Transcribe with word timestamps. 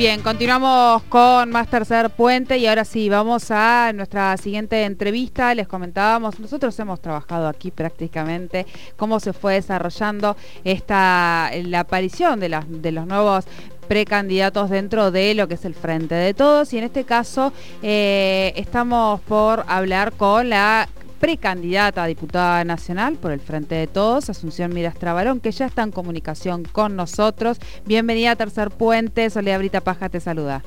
Bien, 0.00 0.22
continuamos 0.22 1.02
con 1.10 1.50
más 1.50 1.68
tercer 1.68 2.08
puente 2.08 2.56
y 2.56 2.66
ahora 2.66 2.86
sí, 2.86 3.10
vamos 3.10 3.50
a 3.50 3.92
nuestra 3.92 4.34
siguiente 4.38 4.84
entrevista. 4.84 5.54
Les 5.54 5.68
comentábamos, 5.68 6.40
nosotros 6.40 6.78
hemos 6.78 7.02
trabajado 7.02 7.46
aquí 7.46 7.70
prácticamente 7.70 8.64
cómo 8.96 9.20
se 9.20 9.34
fue 9.34 9.56
desarrollando 9.56 10.38
esta 10.64 11.50
la 11.64 11.80
aparición 11.80 12.40
de, 12.40 12.62
de 12.66 12.92
los 12.92 13.06
nuevos 13.06 13.44
precandidatos 13.88 14.70
dentro 14.70 15.10
de 15.10 15.34
lo 15.34 15.48
que 15.48 15.54
es 15.54 15.66
el 15.66 15.74
Frente 15.74 16.14
de 16.14 16.32
Todos 16.32 16.72
y 16.72 16.78
en 16.78 16.84
este 16.84 17.04
caso 17.04 17.52
eh, 17.82 18.54
estamos 18.56 19.20
por 19.20 19.64
hablar 19.68 20.12
con 20.12 20.48
la 20.48 20.88
precandidata 21.20 22.02
a 22.02 22.06
diputada 22.06 22.64
nacional 22.64 23.16
por 23.16 23.30
el 23.30 23.40
Frente 23.40 23.74
de 23.74 23.86
Todos, 23.86 24.30
Asunción 24.30 24.74
Miras 24.74 24.94
Trabarón, 24.94 25.38
que 25.40 25.52
ya 25.52 25.66
está 25.66 25.82
en 25.82 25.92
comunicación 25.92 26.64
con 26.64 26.96
nosotros. 26.96 27.60
Bienvenida 27.84 28.32
a 28.32 28.36
Tercer 28.36 28.70
Puente, 28.70 29.28
Soledad 29.28 29.58
Brita 29.58 29.82
Paja 29.82 30.08
te 30.08 30.18
saluda. 30.18 30.62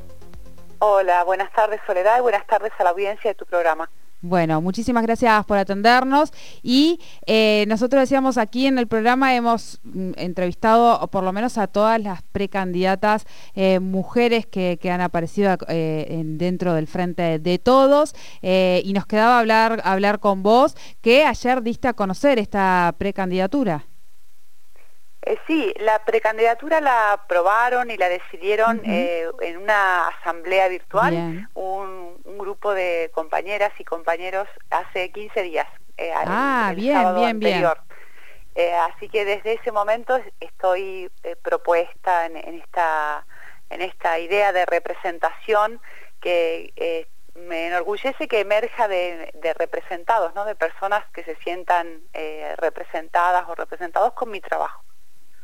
Hola, 0.79 1.23
buenas 1.23 1.51
tardes 1.53 1.81
Soledad 1.87 2.19
y 2.19 2.21
buenas 2.21 2.45
tardes 2.45 2.71
a 2.77 2.83
la 2.83 2.91
audiencia 2.91 3.31
de 3.31 3.35
tu 3.35 3.45
programa. 3.45 3.89
Bueno, 4.25 4.61
muchísimas 4.61 5.03
gracias 5.03 5.45
por 5.45 5.57
atendernos 5.57 6.31
y 6.61 7.01
eh, 7.25 7.65
nosotros 7.67 8.03
decíamos 8.03 8.37
aquí 8.37 8.67
en 8.67 8.79
el 8.79 8.87
programa 8.87 9.35
hemos 9.35 9.81
mm, 9.83 10.11
entrevistado 10.15 11.05
por 11.07 11.25
lo 11.25 11.33
menos 11.33 11.57
a 11.57 11.67
todas 11.67 12.01
las 12.01 12.21
precandidatas 12.31 13.25
eh, 13.53 13.81
mujeres 13.81 14.45
que, 14.45 14.79
han 14.89 15.01
aparecido 15.01 15.57
eh, 15.67 16.21
dentro 16.23 16.73
del 16.73 16.87
frente 16.87 17.37
de 17.37 17.59
todos 17.59 18.15
y 18.41 18.93
nos 18.93 19.05
quedaba 19.07 19.39
hablar, 19.39 19.81
hablar 19.83 20.21
con 20.21 20.41
vos 20.41 20.77
que 21.01 21.25
ayer 21.25 21.61
diste 21.61 21.89
a 21.89 21.93
conocer 21.93 22.39
esta 22.39 22.95
precandidatura. 22.97 23.87
Eh, 25.25 25.37
sí, 25.47 25.73
la 25.79 26.03
precandidatura 26.03 26.81
la 26.81 27.13
aprobaron 27.13 27.89
y 27.89 27.95
la 27.95 28.09
decidieron 28.09 28.81
eh, 28.83 29.29
en 29.39 29.57
una 29.57 30.09
asamblea 30.09 30.67
virtual, 30.67 31.49
un, 31.53 32.21
grupo 32.25 32.73
de 32.73 33.09
compañeras 33.13 33.71
y 33.79 33.85
compañeros 33.85 34.49
hace 34.69 35.11
15 35.11 35.43
días. 35.43 35.67
Eh, 35.95 36.11
ah, 36.13 36.73
bien, 36.75 37.15
bien, 37.15 37.29
anterior. 37.29 37.79
bien. 38.53 38.75
así 38.91 39.07
que 39.07 39.23
desde 39.23 39.53
ese 39.53 39.71
momento 39.71 40.19
estoy 40.41 41.09
propuesta 41.41 42.25
en, 42.25 42.35
esta, 42.59 43.25
en 43.69 43.81
esta 43.81 44.19
idea 44.19 44.51
de 44.51 44.65
representación 44.65 45.79
que 46.19 47.07
me 47.35 47.67
enorgullece 47.67 48.27
que 48.27 48.41
emerja 48.41 48.89
de, 48.89 49.31
de, 49.35 49.53
representados, 49.53 50.35
¿no? 50.35 50.43
de 50.43 50.55
personas 50.55 51.05
que 51.13 51.23
se 51.23 51.35
sientan 51.37 52.01
representadas 52.57 53.45
o 53.47 53.55
representados 53.55 54.11
con 54.13 54.29
mi 54.31 54.41
trabajo. 54.41 54.83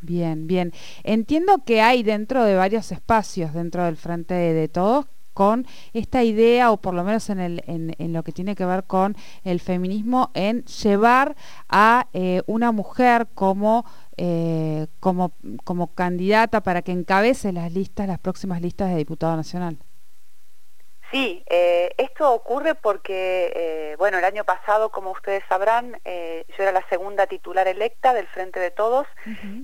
Bien, 0.01 0.47
bien. 0.47 0.71
Entiendo 1.03 1.63
que 1.65 1.81
hay 1.81 2.03
dentro 2.03 2.43
de 2.43 2.55
varios 2.55 2.91
espacios 2.91 3.53
dentro 3.53 3.83
del 3.83 3.97
Frente 3.97 4.33
de, 4.33 4.67
Todos 4.69 5.05
con 5.33 5.65
esta 5.93 6.23
idea, 6.23 6.71
o 6.71 6.77
por 6.77 6.93
lo 6.93 7.03
menos 7.03 7.29
en, 7.29 8.13
lo 8.13 8.23
que 8.23 8.31
tiene 8.31 8.55
que 8.55 8.65
ver 8.65 8.85
con 8.85 9.15
el 9.43 9.59
feminismo, 9.59 10.31
en 10.33 10.65
llevar 10.65 11.35
a 11.69 12.07
eh, 12.13 12.41
una 12.45 12.71
mujer 12.71 13.27
como, 13.33 13.85
eh, 14.17 14.87
como, 14.99 15.33
como 15.63 15.93
candidata 15.93 16.61
para 16.61 16.81
que 16.81 16.91
encabece 16.91 17.53
las 17.53 17.71
listas, 17.71 18.07
las 18.07 18.19
próximas 18.19 18.61
listas 18.61 18.89
de 18.89 18.97
diputado 18.97 19.35
nacional. 19.37 19.77
Sí, 21.11 21.43
eh, 21.47 21.91
esto 21.97 22.31
ocurre 22.31 22.75
porque, 22.75 23.51
eh, 23.55 23.95
bueno, 23.97 24.19
el 24.19 24.25
año 24.25 24.43
pasado, 24.43 24.89
como 24.89 25.09
ustedes 25.11 25.43
sabrán, 25.49 25.99
eh, 26.05 26.45
yo 26.55 26.63
era 26.63 26.71
la 26.71 26.87
segunda 26.87 27.25
titular 27.25 27.67
electa 27.67 28.13
del 28.13 28.27
Frente 28.27 28.59
de 28.59 28.69
Todos 28.69 29.07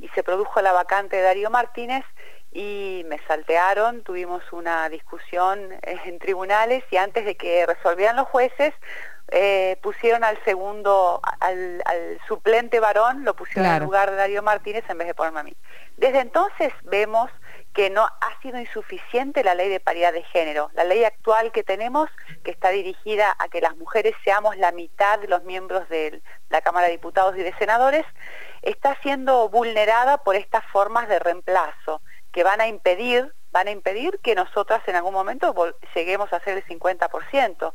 y 0.01 0.07
se 0.15 0.23
produjo 0.23 0.61
la 0.61 0.71
vacante 0.71 1.17
de 1.17 1.21
Darío 1.21 1.51
Martínez 1.51 2.03
y 2.51 3.05
me 3.07 3.19
saltearon, 3.27 4.01
tuvimos 4.01 4.41
una 4.53 4.89
discusión 4.89 5.59
en 5.83 6.17
tribunales 6.17 6.83
y 6.89 6.97
antes 6.97 7.25
de 7.25 7.35
que 7.35 7.65
resolvieran 7.67 8.15
los 8.15 8.27
jueces, 8.27 8.73
pusieron 9.81 10.23
al 10.23 10.43
segundo, 10.45 11.21
al, 11.39 11.83
suplente 12.27 12.79
varón, 12.79 13.23
lo 13.23 13.35
pusieron 13.35 13.71
en 13.71 13.83
lugar 13.83 14.09
de 14.09 14.17
Darío 14.17 14.41
Martínez 14.41 14.83
en 14.87 14.97
vez 14.97 15.07
de 15.07 15.13
ponerme 15.13 15.39
a 15.41 15.43
mí. 15.43 15.55
Desde 15.97 16.19
entonces 16.19 16.73
vemos 16.83 17.29
que 17.75 17.89
no 17.89 18.05
ha 18.05 18.41
sido 18.41 18.57
insuficiente 18.57 19.43
la 19.43 19.53
ley 19.53 19.67
de 19.67 19.81
paridad 19.81 20.13
de 20.13 20.23
género. 20.23 20.71
La 20.73 20.85
ley 20.85 21.03
actual 21.03 21.51
que 21.51 21.61
tenemos, 21.61 22.09
que 22.43 22.51
está 22.51 22.69
dirigida 22.69 23.35
a 23.37 23.49
que 23.49 23.59
las 23.59 23.75
mujeres 23.75 24.15
seamos 24.23 24.55
la 24.55 24.71
mitad 24.71 25.19
de 25.19 25.27
los 25.27 25.43
miembros 25.43 25.87
de 25.89 26.21
la 26.49 26.61
Cámara 26.61 26.87
de 26.87 26.93
Diputados 26.93 27.35
y 27.35 27.43
de 27.43 27.53
Senadores, 27.57 28.05
está 28.61 28.97
siendo 29.01 29.49
vulnerada 29.49 30.19
por 30.19 30.37
estas 30.37 30.63
formas 30.71 31.09
de 31.09 31.19
reemplazo 31.19 32.01
que 32.31 32.45
van 32.45 32.61
a 32.61 32.67
impedir, 32.67 33.33
van 33.51 33.67
a 33.67 33.71
impedir 33.71 34.19
que 34.19 34.35
nosotras 34.35 34.81
en 34.87 34.95
algún 34.95 35.13
momento 35.13 35.53
lleguemos 35.93 36.31
a 36.31 36.39
ser 36.39 36.57
el 36.57 36.65
50%. 36.65 37.73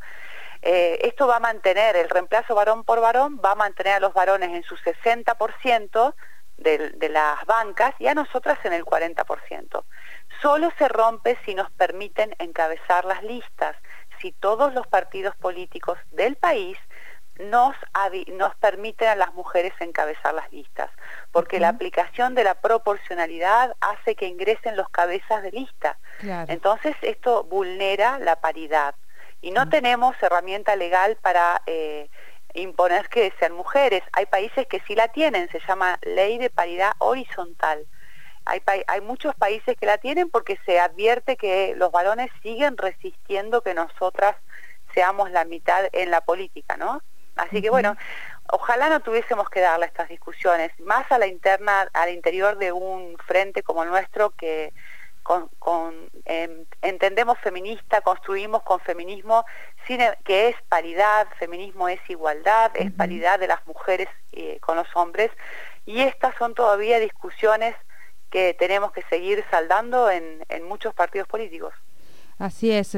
Eh, 0.63 0.99
esto 1.03 1.27
va 1.27 1.37
a 1.37 1.41
mantener, 1.41 1.97
el 1.97 2.09
reemplazo 2.09 2.55
varón 2.55 2.85
por 2.85 3.01
varón 3.01 3.39
va 3.45 3.53
a 3.53 3.55
mantener 3.55 3.95
a 3.95 4.01
los 4.01 4.15
varones 4.15 4.51
en 4.51 4.63
su 4.63 4.77
60%, 4.77 6.15
de, 6.61 7.09
las 7.11 7.45
bancas 7.47 7.95
y 7.99 8.07
a 8.07 8.15
nosotras 8.15 8.59
en 8.65 8.73
el 8.73 8.85
40%. 8.85 9.85
Solo 10.41 10.71
se 10.79 10.89
rompe 10.89 11.39
si 11.45 11.55
nos 11.55 11.71
permiten 11.73 12.35
encabezar 12.39 13.05
las 13.05 13.23
listas, 13.23 13.77
si 14.21 14.33
todos 14.33 14.73
los 14.75 14.87
partidos 14.87 15.35
políticos 15.37 15.99
del 16.13 16.37
país 16.37 16.79
nos, 17.39 17.75
nos 18.35 18.55
permiten 18.57 19.09
a 19.09 19.17
las 19.17 19.33
mujeres 19.35 19.73
encabezar 19.81 20.35
las 20.35 20.53
listas, 20.53 20.91
porque 21.33 21.59
la 21.59 21.71
aplicación 21.71 22.35
de 22.35 22.45
la 22.45 22.55
proporcionalidad 22.55 23.75
hace 23.81 24.15
que 24.15 24.27
ingresen 24.27 24.77
los 24.77 24.89
cabezas 24.91 25.43
de 25.43 25.51
lista. 25.51 25.99
Entonces 26.49 26.95
esto 27.01 27.45
vulnera 27.45 28.19
la 28.19 28.37
paridad 28.37 28.95
y 29.41 29.53
no 29.53 29.69
tenemos 29.71 30.15
herramienta 30.23 30.77
legal 30.77 31.17
para 31.23 31.63
eh, 31.67 32.11
imponer 32.55 33.09
que 33.09 33.33
sean 33.39 33.53
mujeres. 33.53 34.03
Hay 34.13 34.27
países 34.27 34.67
que 34.67 34.81
sí 34.87 34.95
la 34.95 35.09
tienen, 35.09 35.49
se 35.51 35.61
llama 35.67 35.99
ley 36.03 36.39
de 36.39 36.51
paridad 36.51 36.93
horizontal. 36.99 37.87
Hay, 38.45 38.63
hay 38.87 39.01
muchos 39.01 39.35
países 39.35 39.77
que 39.77 39.87
la 39.87 39.99
tienen 39.99 40.31
porque 40.31 40.59
se 40.65 40.81
advierte 40.81 41.37
que 41.37 41.75
los 41.77 41.93
varones 41.93 42.31
siguen 42.43 42.77
resistiendo 42.77 43.63
que 43.63 43.75
nosotras 43.75 44.37
seamos 44.95 45.31
la 45.31 45.45
mitad 45.45 45.89
en 45.93 46.11
la 46.11 46.21
política, 46.21 46.77
¿no? 46.77 47.03
Así 47.37 47.63
que 47.63 47.71
bueno, 47.71 47.97
ojalá 48.53 48.89
no 48.89 49.01
tuviésemos 49.01 49.49
que 49.49 49.61
darle 49.61 49.87
estas 49.87 50.09
discusiones, 50.09 50.73
más 50.81 51.11
a 51.11 51.19
la 51.19 51.27
interna, 51.27 51.89
al 51.93 52.11
interior 52.11 52.59
de 52.59 52.73
un 52.73 53.17
frente 53.27 53.63
como 53.63 53.83
el 53.83 53.91
nuestro 53.91 54.31
que 54.31 54.73
con, 55.23 55.49
em, 56.25 56.65
entendemos 56.83 57.39
feminista, 57.39 58.01
construimos 58.01 58.63
con 58.63 58.81
feminismo 58.81 59.45
que 60.25 60.49
es 60.49 60.57
paridad, 60.69 61.27
feminismo 61.39 61.89
es 61.89 62.01
igualdad, 62.09 62.71
es 62.75 62.93
paridad 62.93 63.39
de 63.39 63.49
las 63.49 63.67
mujeres 63.67 64.09
eh, 64.33 64.59
con 64.61 64.77
los 64.77 64.89
hombres 64.95 65.31
y 65.87 66.01
estas 66.01 66.35
son 66.37 66.55
todavía 66.55 66.99
discusiones 66.99 67.75
que 68.31 68.55
tenemos 68.55 68.93
que 68.93 69.03
seguir 69.11 69.45
saldando 69.51 70.11
en 70.11 70.63
muchos 70.69 70.95
partidos 70.95 71.27
políticos. 71.27 71.75
Así 72.41 72.71
es, 72.71 72.97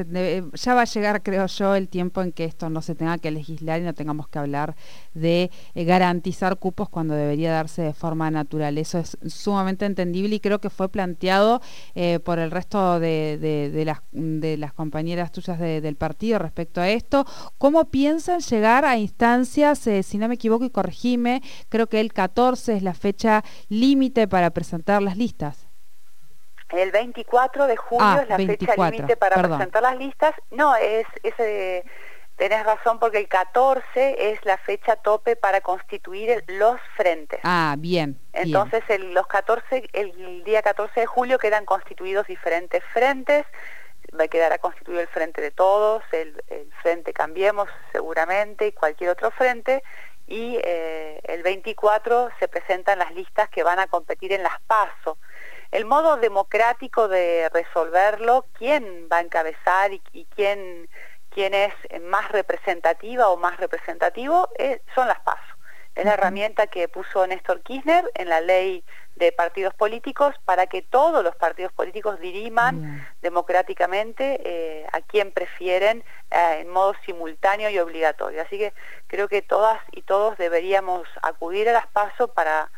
ya 0.53 0.73
va 0.73 0.83
a 0.83 0.85
llegar, 0.85 1.21
creo 1.21 1.47
yo, 1.47 1.75
el 1.75 1.89
tiempo 1.89 2.21
en 2.21 2.31
que 2.31 2.45
esto 2.45 2.69
no 2.69 2.81
se 2.81 2.95
tenga 2.95 3.17
que 3.17 3.29
legislar 3.29 3.81
y 3.81 3.83
no 3.83 3.93
tengamos 3.93 4.29
que 4.29 4.39
hablar 4.39 4.77
de 5.13 5.51
eh, 5.75 5.83
garantizar 5.83 6.55
cupos 6.55 6.87
cuando 6.87 7.13
debería 7.13 7.51
darse 7.51 7.81
de 7.81 7.93
forma 7.93 8.31
natural. 8.31 8.77
Eso 8.77 8.99
es 8.99 9.17
sumamente 9.27 9.85
entendible 9.85 10.35
y 10.35 10.39
creo 10.39 10.61
que 10.61 10.69
fue 10.69 10.87
planteado 10.87 11.61
eh, 11.93 12.21
por 12.23 12.39
el 12.39 12.51
resto 12.51 13.01
de, 13.01 13.83
las, 13.85 13.99
de 14.13 14.55
las 14.55 14.71
compañeras 14.71 15.33
tuyas 15.33 15.59
del 15.59 15.97
partido 15.97 16.39
respecto 16.39 16.79
a 16.79 16.87
esto. 16.87 17.25
¿Cómo 17.57 17.91
piensan 17.91 18.39
llegar 18.39 18.85
a 18.85 18.97
instancias, 18.97 19.85
eh, 19.87 20.03
si 20.03 20.17
no 20.17 20.29
me 20.29 20.35
equivoco 20.35 20.63
y 20.63 20.69
corregime, 20.69 21.41
creo 21.67 21.87
que 21.87 21.99
el 21.99 22.13
14 22.13 22.77
es 22.77 22.81
la 22.81 22.93
fecha 22.93 23.43
límite 23.67 24.25
para 24.29 24.51
presentar 24.51 25.01
las 25.01 25.17
listas? 25.17 25.72
El 26.69 26.91
24 26.91 27.67
de 27.67 27.77
julio 27.77 28.05
ah, 28.05 28.19
es 28.23 28.29
la 28.29 28.37
fecha 28.37 28.75
límite 28.75 29.15
para 29.15 29.41
presentar 29.41 29.83
las 29.83 29.97
listas. 29.97 30.33
No, 30.51 30.75
es, 30.75 31.05
es 31.21 31.35
tenés 32.37 32.65
razón 32.65 32.99
porque 32.99 33.19
el 33.19 33.27
14 33.27 34.31
es 34.31 34.43
la 34.45 34.57
fecha 34.57 34.95
tope 34.95 35.35
para 35.35 35.61
constituir 35.61 36.43
los 36.47 36.79
frentes. 36.95 37.39
Ah, 37.43 37.75
bien. 37.77 38.19
Entonces 38.33 38.83
El, 38.89 39.13
los 39.13 39.27
14, 39.27 39.89
el 39.93 40.43
día 40.43 40.61
14 40.61 41.01
de 41.01 41.05
julio 41.05 41.37
quedan 41.37 41.65
constituidos 41.65 42.27
diferentes 42.27 42.83
frentes. 42.91 43.45
Va 44.19 44.25
a 44.25 44.27
quedar 44.27 44.59
constituido 44.59 45.01
el 45.01 45.07
frente 45.07 45.41
de 45.41 45.51
todos, 45.51 46.03
el, 46.11 46.41
frente 46.81 47.13
Cambiemos 47.13 47.69
seguramente 47.91 48.67
y 48.67 48.71
cualquier 48.71 49.11
otro 49.11 49.31
frente. 49.31 49.83
Y 50.27 50.57
eh, 50.63 51.19
el 51.23 51.43
24 51.43 52.29
se 52.39 52.47
presentan 52.47 52.99
las 52.99 53.13
listas 53.13 53.49
que 53.49 53.63
van 53.63 53.79
a 53.79 53.87
competir 53.87 54.33
en 54.33 54.43
las 54.43 54.59
PASO 54.61 55.17
el 55.73 55.85
modo 55.85 56.17
democrático 56.17 57.07
de 57.07 57.49
resolverlo, 57.49 58.45
quién 58.53 59.09
va 59.11 59.17
a 59.17 59.21
encabezar 59.21 59.91
y, 59.91 60.25
quién, 60.35 60.87
quién, 61.31 61.55
es 61.55 61.73
más 62.03 62.31
representativa 62.31 63.29
o 63.29 63.37
más 63.37 63.57
representativo, 63.57 64.49
eh, 64.59 64.81
son 64.93 65.07
las 65.07 65.19
pasos. 65.21 65.47
Es 65.95 66.05
la 66.05 66.13
herramienta 66.13 66.67
que 66.67 66.87
puso 66.87 67.25
Néstor 67.25 67.61
Kirchner 67.61 68.09
en 68.13 68.29
la 68.29 68.39
ley 68.39 68.83
de 69.15 69.31
partidos 69.31 69.73
políticos 69.73 70.35
para 70.45 70.67
que 70.67 70.83
todos 70.83 71.23
los 71.23 71.35
partidos 71.35 71.73
políticos 71.73 72.19
diriman 72.19 73.07
democráticamente 73.23 74.41
eh, 74.43 74.87
a 74.91 75.01
quien 75.01 75.31
prefieren 75.31 76.03
eh, 76.29 76.59
en 76.61 76.69
modo 76.69 76.93
simultáneo 77.03 77.71
y 77.71 77.79
obligatorio. 77.79 78.43
Así 78.43 78.59
que 78.59 78.73
creo 79.07 79.27
que 79.27 79.41
todas 79.41 79.81
y 79.91 80.03
todos 80.03 80.37
deberíamos 80.37 81.07
acudir 81.23 81.67
a 81.69 81.73
las 81.73 81.87
pasos 81.87 82.29
para, 82.29 82.69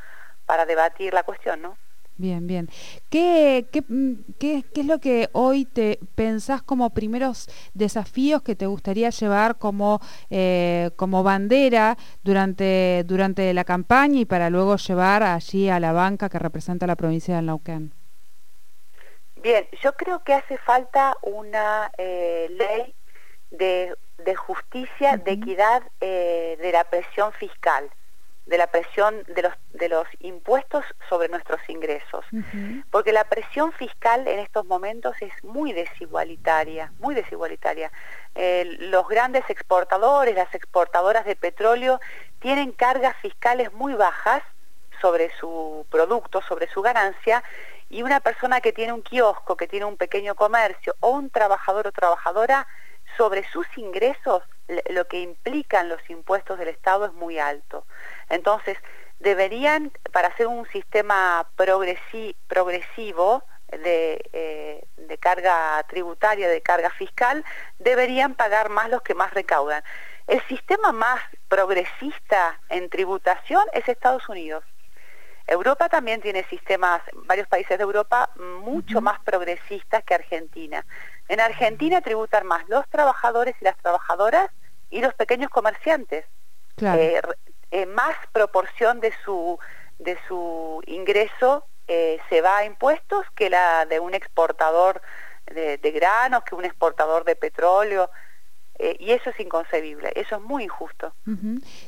para 0.45 0.65
debatir 0.65 1.13
la 1.13 1.23
cuestión, 1.23 1.61
¿no? 1.61 1.77
Bien, 2.17 2.47
bien. 2.47 2.69
¿Qué, 3.09 3.67
qué, 3.73 3.81
mm, 3.81 4.13
qué, 4.39 4.63
qué 4.73 4.81
es 4.81 4.87
lo 4.87 4.99
que 4.99 5.29
hoy 5.33 5.65
te 5.65 5.99
pensás 6.15 6.61
como 6.61 6.89
primeros 6.91 7.47
desafíos 7.73 8.41
que 8.41 8.55
te 8.55 8.67
gustaría 8.67 9.09
llevar 9.09 9.57
como, 9.57 9.99
eh, 10.29 10.91
como 10.95 11.23
bandera 11.23 11.97
durante, 12.23 13.03
durante 13.05 13.53
la 13.53 13.65
campaña 13.65 14.21
y 14.21 14.25
para 14.25 14.49
luego 14.49 14.77
llevar 14.77 15.23
allí 15.23 15.67
a 15.69 15.79
la 15.81 15.91
banca 15.91 16.29
que 16.29 16.39
representa 16.39 16.87
la 16.87 16.95
provincia 16.95 17.35
del 17.35 17.47
Nauquén? 17.47 17.91
Bien, 19.43 19.67
yo 19.83 19.91
creo 19.93 20.23
que 20.23 20.33
hace 20.33 20.57
falta 20.57 21.17
una 21.21 21.91
eh, 21.97 22.47
ley 22.49 22.95
de, 23.51 23.93
de 24.23 24.35
justicia, 24.35 25.17
de 25.17 25.33
equidad 25.33 25.83
eh, 25.99 26.57
de 26.61 26.71
la 26.71 26.85
presión 26.85 27.33
fiscal 27.33 27.89
de 28.45 28.57
la 28.57 28.67
presión 28.67 29.23
de 29.27 29.41
los, 29.41 29.53
de 29.73 29.89
los 29.89 30.07
impuestos 30.19 30.85
sobre 31.09 31.29
nuestros 31.29 31.59
ingresos. 31.67 32.25
Porque 32.91 33.11
la 33.11 33.23
presión 33.23 33.71
fiscal 33.71 34.27
en 34.27 34.39
estos 34.39 34.65
momentos 34.65 35.15
es 35.21 35.31
muy 35.43 35.73
desigualitaria, 35.73 36.91
muy 36.99 37.15
desigualitaria. 37.15 37.91
los 38.35 39.07
grandes 39.07 39.49
exportadores, 39.49 40.35
las 40.35 40.53
exportadoras 40.53 41.25
de 41.25 41.35
petróleo, 41.35 41.99
tienen 42.39 42.71
cargas 42.71 43.15
fiscales 43.17 43.73
muy 43.73 43.93
bajas 43.93 44.43
sobre 45.01 45.31
su 45.39 45.85
producto, 45.89 46.41
sobre 46.41 46.67
su 46.67 46.81
ganancia, 46.81 47.43
y 47.89 48.03
una 48.03 48.19
persona 48.19 48.61
que 48.61 48.73
tiene 48.73 48.93
un 48.93 49.01
kiosco, 49.01 49.55
que 49.55 49.67
tiene 49.67 49.85
un 49.85 49.97
pequeño 49.97 50.35
comercio, 50.35 50.95
o 50.99 51.09
un 51.09 51.29
trabajador 51.29 51.87
o 51.87 51.91
trabajadora, 51.91 52.67
sobre 53.17 53.47
sus 53.49 53.65
ingresos, 53.77 54.43
lo 54.89 55.07
que 55.07 55.19
implican 55.19 55.89
los 55.89 56.01
impuestos 56.09 56.57
del 56.59 56.69
Estado 56.69 57.05
es 57.05 57.13
muy 57.13 57.39
alto. 57.39 57.85
Entonces, 58.29 58.77
deberían, 59.19 59.91
para 60.11 60.29
hacer 60.29 60.47
un 60.47 60.65
sistema 60.67 61.47
progresivo 61.55 63.43
eh, 63.71 64.85
de, 64.97 65.17
carga 65.17 65.83
tributaria, 65.89 66.47
de 66.49 66.61
carga 66.61 66.89
fiscal, 66.91 67.43
deberían 67.79 68.35
pagar 68.35 68.69
más 68.69 68.89
los 68.89 69.01
que 69.01 69.15
más 69.15 69.33
recaudan. 69.33 69.83
El 70.27 70.41
sistema 70.47 70.91
más 70.91 71.19
progresista 71.47 72.59
en 72.69 72.89
tributación 72.89 73.63
es 73.73 73.87
Estados 73.87 74.27
Unidos. 74.29 74.63
Europa 75.47 75.89
también 75.89 76.21
tiene 76.21 76.43
sistemas, 76.45 77.01
varios 77.13 77.47
países 77.47 77.77
de 77.77 77.83
Europa, 77.83 78.31
mucho 78.61 79.01
más 79.01 79.19
progresistas 79.19 80.03
que 80.03 80.15
Argentina. 80.15 80.85
En 81.27 81.39
Argentina 81.39 82.01
tributan 82.01 82.47
más 82.47 82.67
los 82.67 82.87
trabajadores 82.89 83.55
y 83.61 83.65
las 83.65 83.77
trabajadoras 83.77 84.49
y 84.89 85.01
los 85.01 85.13
pequeños 85.13 85.49
comerciantes. 85.49 86.25
Eh, 86.81 87.21
eh, 87.75 87.85
más 87.85 88.15
proporción 88.31 89.01
de 89.01 89.13
su, 89.25 89.59
de 89.99 90.17
su 90.29 90.81
ingreso 90.87 91.65
eh, 91.89 92.21
se 92.29 92.39
va 92.39 92.59
a 92.59 92.63
impuestos 92.63 93.25
que 93.35 93.49
la 93.49 93.85
de 93.85 93.99
un 93.99 94.13
exportador 94.13 95.01
de, 95.47 95.77
de 95.77 95.91
granos, 95.91 96.45
que 96.45 96.55
un 96.55 96.63
exportador 96.63 97.25
de 97.25 97.35
petróleo. 97.35 98.09
Eh, 98.77 98.97
y 98.99 99.11
eso 99.11 99.29
es 99.29 99.39
inconcebible, 99.39 100.11
eso 100.15 100.35
es 100.35 100.41
muy 100.41 100.63
injusto. 100.63 101.13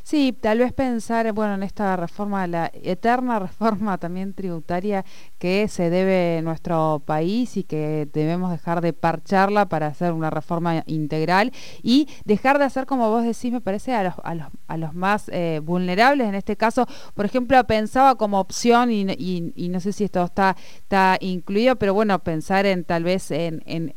Sí, 0.04 0.32
tal 0.40 0.60
vez 0.60 0.72
pensar, 0.72 1.30
bueno, 1.34 1.56
en 1.56 1.64
esta 1.64 1.98
reforma, 1.98 2.48
la 2.48 2.72
eterna 2.74 3.40
reforma 3.48 3.98
también 3.98 4.34
tributaria 4.34 5.04
que 5.38 5.68
se 5.68 5.90
debe 5.90 6.42
nuestro 6.42 7.02
país 7.06 7.58
y 7.58 7.64
que 7.64 8.08
debemos 8.14 8.52
dejar 8.52 8.80
de 8.80 8.94
parcharla 8.94 9.68
para 9.68 9.88
hacer 9.88 10.14
una 10.14 10.30
reforma 10.30 10.84
integral 10.86 11.52
y 11.84 12.08
dejar 12.24 12.58
de 12.58 12.66
hacer, 12.66 12.86
como 12.86 13.10
vos 13.10 13.24
decís, 13.24 13.52
me 13.52 13.60
parece, 13.60 13.94
a 13.94 14.04
los, 14.04 14.14
a 14.24 14.36
los, 14.36 14.48
a 14.68 14.78
los 14.78 14.94
más 14.94 15.30
eh, 15.34 15.60
vulnerables. 15.62 16.28
En 16.28 16.36
este 16.36 16.56
caso, 16.56 16.88
por 17.16 17.26
ejemplo, 17.26 17.62
pensaba 17.66 18.16
como 18.16 18.40
opción, 18.40 18.92
y, 18.92 19.54
no 19.70 19.80
sé 19.82 19.92
si 19.92 20.06
esto 20.06 20.24
está, 20.24 20.56
está 20.78 21.18
incluido, 21.20 21.76
pero 21.76 21.94
bueno, 21.94 22.20
pensar 22.20 22.66
en 22.66 22.86
tal 22.86 23.04
vez 23.04 23.30
en, 23.32 23.62
en, 23.66 23.92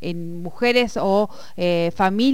en, 0.00 0.42
mujeres 0.42 0.98
o 1.00 1.30
eh, 1.56 1.92
familias 1.94 2.31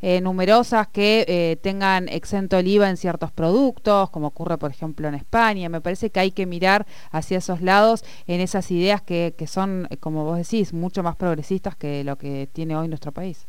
eh, 0.00 0.20
numerosas 0.20 0.88
que 0.88 1.24
eh, 1.28 1.56
tengan 1.62 2.08
exento 2.08 2.56
el 2.56 2.66
IVA 2.68 2.88
en 2.88 2.96
ciertos 2.96 3.30
productos, 3.32 4.10
como 4.10 4.28
ocurre 4.28 4.56
por 4.58 4.70
ejemplo 4.70 5.08
en 5.08 5.14
España. 5.14 5.68
Me 5.68 5.80
parece 5.80 6.10
que 6.10 6.20
hay 6.20 6.30
que 6.30 6.46
mirar 6.46 6.86
hacia 7.10 7.38
esos 7.38 7.60
lados 7.60 8.04
en 8.26 8.40
esas 8.40 8.70
ideas 8.70 9.02
que, 9.02 9.34
que 9.36 9.46
son, 9.46 9.88
eh, 9.90 9.96
como 9.96 10.24
vos 10.24 10.38
decís, 10.38 10.72
mucho 10.72 11.02
más 11.02 11.16
progresistas 11.16 11.76
que 11.76 12.04
lo 12.04 12.16
que 12.16 12.48
tiene 12.52 12.76
hoy 12.76 12.88
nuestro 12.88 13.12
país. 13.12 13.46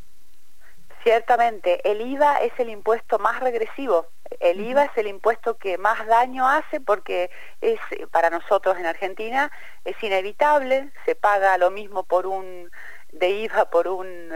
Ciertamente, 1.03 1.81
el 1.89 2.01
IVA 2.01 2.37
es 2.37 2.53
el 2.59 2.69
impuesto 2.69 3.19
más 3.19 3.39
regresivo. 3.41 4.07
El 4.39 4.61
IVA 4.61 4.85
es 4.85 4.97
el 4.97 5.07
impuesto 5.07 5.57
que 5.57 5.77
más 5.77 6.07
daño 6.07 6.47
hace 6.47 6.79
porque 6.79 7.29
es 7.61 7.79
para 8.09 8.29
nosotros 8.29 8.77
en 8.79 8.85
Argentina 8.85 9.51
es 9.85 10.01
inevitable, 10.01 10.89
se 11.05 11.15
paga 11.15 11.57
lo 11.57 11.71
mismo 11.71 12.03
por 12.03 12.25
un 12.25 12.71
de 13.11 13.29
IVA 13.29 13.69
por 13.69 13.87
un 13.87 14.31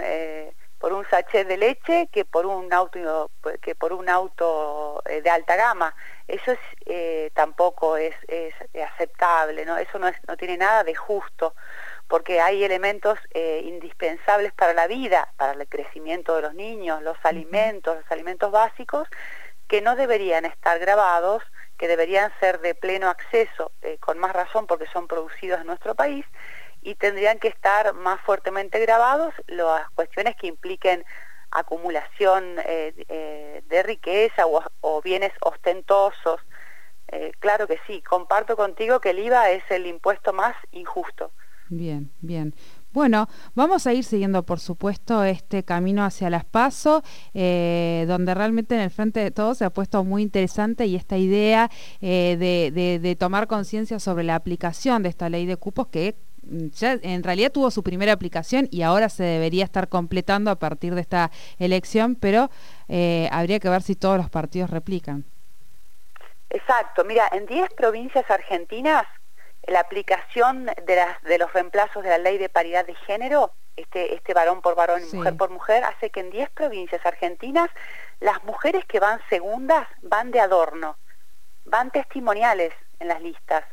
por 0.79 0.93
un 0.93 1.05
sachet 1.09 1.47
de 1.47 1.57
leche 1.57 2.07
que 2.11 2.23
por 2.25 2.45
un 2.45 2.71
auto 2.71 3.31
que 3.61 3.75
por 3.75 3.93
un 3.93 4.09
auto 4.09 5.01
eh, 5.05 5.21
de 5.21 5.29
alta 5.29 5.55
gama. 5.55 5.95
Eso 6.27 6.51
es 6.51 6.59
eh, 6.85 7.31
tampoco 7.33 7.97
es, 7.97 8.15
es, 8.27 8.53
aceptable 8.83 9.65
no 9.65 9.77
eso 9.77 9.97
no 9.99 10.07
es, 10.07 10.15
no 10.27 10.37
tiene 10.37 10.57
nada 10.57 10.83
de 10.83 10.95
justo 10.95 11.55
porque 12.07 12.39
hay 12.39 12.63
elementos 12.63 13.19
eh, 13.33 13.61
indispensables 13.65 14.53
para 14.53 14.73
la 14.73 14.87
vida 14.87 15.33
para 15.37 15.53
el 15.53 15.67
crecimiento 15.67 16.35
de 16.35 16.43
los 16.43 16.53
niños 16.53 17.01
los 17.01 17.17
alimentos 17.23 17.97
los 17.97 18.11
alimentos 18.11 18.51
básicos 18.51 19.07
que 19.67 19.81
no 19.81 19.95
deberían 19.95 20.45
estar 20.45 20.79
grabados 20.79 21.43
que 21.77 21.87
deberían 21.87 22.31
ser 22.39 22.59
de 22.59 22.75
pleno 22.75 23.09
acceso 23.09 23.71
con 23.99 24.17
más 24.19 24.33
razón 24.33 24.67
porque 24.67 24.87
son 24.87 25.07
producidos 25.07 25.61
en 25.61 25.67
nuestro 25.67 25.95
país 25.95 26.25
y 26.81 26.95
tendrían 26.95 27.39
que 27.39 27.47
estar 27.47 27.93
más 27.93 28.19
fuertemente 28.21 28.79
grabados 28.79 29.33
las 29.47 29.89
cuestiones 29.91 30.35
que 30.35 30.47
impliquen 30.47 31.03
acumulación 31.51 32.43
eh, 32.65 32.93
eh, 33.09 33.63
de 33.67 33.83
riqueza 33.83 34.43
o, 34.45 35.01
bienes 35.01 35.31
ostentosos. 35.41 36.41
Eh, 37.09 37.31
claro 37.39 37.67
que 37.67 37.79
sí, 37.87 38.01
comparto 38.01 38.55
contigo 38.55 38.99
que 38.99 39.11
el 39.11 39.19
IVA 39.19 39.51
es 39.51 39.63
el 39.69 39.85
impuesto 39.87 40.33
más 40.33 40.55
injusto. 40.71 41.31
Bien, 41.69 42.11
bien. 42.21 42.53
Bueno, 42.93 43.27
vamos 43.53 43.85
a 43.85 43.93
ir 43.93 44.03
siguiendo, 44.03 44.43
por 44.43 44.59
supuesto, 44.59 45.23
este 45.23 45.63
camino 45.63 46.03
hacia 46.03 46.29
las 46.29 46.45
PASO, 46.45 47.03
donde 47.33 48.33
realmente 48.33 48.73
en 48.75 48.81
el 48.81 48.89
frente 48.89 49.19
de 49.19 49.31
todos 49.31 49.57
se 49.57 49.65
ha 49.65 49.69
puesto 49.69 50.03
muy 50.05 50.23
interesante 50.23 50.85
y 50.85 50.95
esta 50.95 51.17
idea 51.17 51.69
de, 51.99 52.99
de, 53.01 53.15
tomar 53.17 53.47
conciencia 53.47 53.99
sobre 53.99 54.23
la 54.23 54.35
aplicación 54.35 55.03
de 55.03 55.09
esta 55.09 55.29
ley 55.29 55.45
de 55.45 55.57
cupos 55.57 55.87
que 55.87 56.15
ya 56.71 56.97
en 57.01 57.23
realidad 57.23 57.51
tuvo 57.51 57.71
su 57.71 57.83
primera 57.83 58.13
aplicación 58.13 58.67
y 58.71 58.81
ahora 58.81 59.09
se 59.09 59.23
debería 59.23 59.63
estar 59.63 59.87
completando 59.89 60.51
a 60.51 60.55
partir 60.55 60.95
de 60.95 61.01
esta 61.01 61.31
elección, 61.59 62.15
pero 62.15 62.49
eh, 62.87 63.29
habría 63.31 63.59
que 63.59 63.69
ver 63.69 63.81
si 63.81 63.95
todos 63.95 64.17
los 64.17 64.29
partidos 64.29 64.69
replican. 64.69 65.25
Exacto, 66.49 67.03
mira, 67.03 67.27
en 67.31 67.45
10 67.45 67.73
provincias 67.75 68.29
argentinas 68.29 69.05
la 69.67 69.81
aplicación 69.81 70.65
de, 70.65 70.95
las, 70.95 71.21
de 71.23 71.37
los 71.37 71.51
reemplazos 71.51 72.03
de 72.03 72.09
la 72.09 72.17
ley 72.17 72.37
de 72.37 72.47
paridad 72.47 72.85
de 72.85 72.95
género, 72.95 73.51
este, 73.75 74.15
este 74.15 74.33
varón 74.33 74.61
por 74.61 74.75
varón 74.75 75.01
y 75.01 75.15
mujer 75.15 75.35
por 75.35 75.49
mujer, 75.49 75.83
hace 75.83 76.09
que 76.09 76.21
en 76.21 76.31
10 76.31 76.49
provincias 76.51 77.05
argentinas 77.05 77.69
las 78.21 78.43
mujeres 78.45 78.85
que 78.85 78.99
van 78.99 79.19
segundas 79.29 79.87
van 80.01 80.31
de 80.31 80.39
adorno, 80.39 80.97
van 81.65 81.91
testimoniales 81.91 82.73
en 82.99 83.09
las 83.09 83.21
listas. 83.21 83.65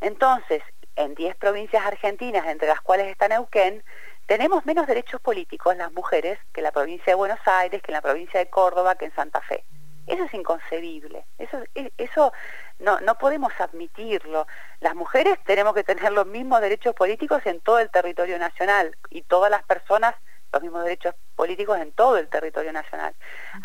Entonces, 0.00 0.62
en 0.96 1.14
10 1.14 1.36
provincias 1.36 1.84
argentinas, 1.84 2.46
entre 2.46 2.68
las 2.68 2.80
cuales 2.80 3.08
está 3.08 3.28
Neuquén, 3.28 3.82
tenemos 4.26 4.64
menos 4.66 4.86
derechos 4.86 5.20
políticos 5.20 5.76
las 5.76 5.92
mujeres 5.92 6.38
que 6.52 6.60
en 6.60 6.64
la 6.64 6.72
provincia 6.72 7.06
de 7.06 7.14
Buenos 7.14 7.40
Aires, 7.44 7.82
que 7.82 7.90
en 7.90 7.94
la 7.94 8.02
provincia 8.02 8.40
de 8.40 8.48
Córdoba, 8.48 8.94
que 8.94 9.06
en 9.06 9.14
Santa 9.14 9.40
Fe. 9.40 9.64
Eso 10.06 10.24
es 10.24 10.34
inconcebible, 10.34 11.24
eso, 11.38 11.62
eso 11.96 12.32
no, 12.80 13.00
no 13.00 13.18
podemos 13.18 13.52
admitirlo. 13.60 14.48
Las 14.80 14.96
mujeres 14.96 15.38
tenemos 15.44 15.74
que 15.74 15.84
tener 15.84 16.10
los 16.12 16.26
mismos 16.26 16.60
derechos 16.60 16.94
políticos 16.94 17.42
en 17.46 17.60
todo 17.60 17.78
el 17.78 17.88
territorio 17.88 18.38
nacional 18.38 18.96
y 19.10 19.22
todas 19.22 19.50
las 19.50 19.62
personas 19.62 20.14
los 20.52 20.62
mismos 20.62 20.84
derechos 20.84 21.14
políticos 21.34 21.78
en 21.78 21.92
todo 21.92 22.18
el 22.18 22.28
territorio 22.28 22.72
nacional. 22.72 23.14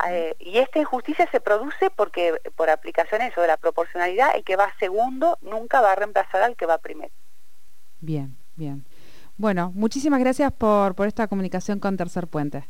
Eh, 0.09 0.35
y 0.39 0.57
esta 0.59 0.79
injusticia 0.79 1.29
se 1.31 1.39
produce 1.39 1.89
porque 1.89 2.41
por 2.55 2.69
aplicación 2.69 3.21
eso 3.21 3.41
de 3.41 3.47
la 3.47 3.57
proporcionalidad, 3.57 4.35
el 4.35 4.43
que 4.43 4.55
va 4.55 4.73
segundo 4.79 5.37
nunca 5.41 5.81
va 5.81 5.91
a 5.91 5.95
reemplazar 5.95 6.41
al 6.43 6.55
que 6.55 6.65
va 6.65 6.77
primero. 6.77 7.13
Bien, 7.99 8.37
bien. 8.55 8.85
Bueno, 9.35 9.71
muchísimas 9.75 10.19
gracias 10.19 10.51
por, 10.51 10.95
por 10.95 11.07
esta 11.07 11.27
comunicación 11.27 11.79
con 11.79 11.97
Tercer 11.97 12.27
Puente. 12.27 12.67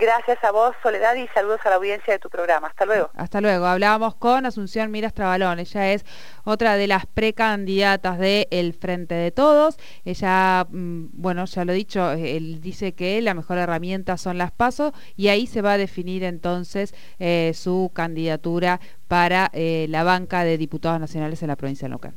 Gracias 0.00 0.42
a 0.42 0.50
vos, 0.50 0.74
Soledad, 0.82 1.14
y 1.16 1.28
saludos 1.28 1.60
a 1.62 1.68
la 1.68 1.76
audiencia 1.76 2.14
de 2.14 2.18
tu 2.18 2.30
programa. 2.30 2.68
Hasta 2.68 2.86
luego. 2.86 3.10
Hasta 3.16 3.42
luego. 3.42 3.66
Hablábamos 3.66 4.14
con 4.14 4.46
Asunción 4.46 4.90
Miras 4.90 5.12
Trabalón. 5.12 5.58
Ella 5.58 5.92
es 5.92 6.06
otra 6.44 6.76
de 6.76 6.86
las 6.86 7.04
precandidatas 7.04 8.18
del 8.18 8.46
El 8.50 8.72
Frente 8.72 9.14
de 9.14 9.30
Todos. 9.30 9.76
Ella, 10.06 10.66
mm, 10.70 11.08
bueno, 11.12 11.44
ya 11.44 11.66
lo 11.66 11.72
he 11.72 11.74
dicho, 11.74 12.12
él 12.12 12.62
dice 12.62 12.94
que 12.94 13.20
la 13.20 13.34
mejor 13.34 13.58
herramienta 13.58 14.16
son 14.16 14.38
las 14.38 14.52
pasos 14.52 14.92
y 15.16 15.28
ahí 15.28 15.46
se 15.46 15.60
va 15.60 15.74
a 15.74 15.78
definir 15.78 16.24
entonces 16.24 16.94
eh, 17.18 17.52
su 17.54 17.90
candidatura 17.92 18.80
para 19.06 19.50
eh, 19.52 19.84
la 19.90 20.02
banca 20.02 20.44
de 20.44 20.56
diputados 20.56 20.98
nacionales 20.98 21.42
en 21.42 21.48
la 21.48 21.56
provincia 21.56 21.84
de 21.84 21.90
Neuquén. 21.90 22.14